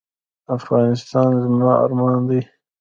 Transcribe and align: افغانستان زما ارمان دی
افغانستان 0.57 1.29
زما 1.43 1.71
ارمان 1.83 2.17
دی 2.29 2.39